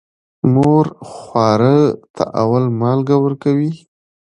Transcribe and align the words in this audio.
مور 0.53 0.85
خواره 1.11 1.79
ته 2.15 2.23
اول 2.41 2.63
مالګه 2.79 3.15
ورکوي. 3.23 3.71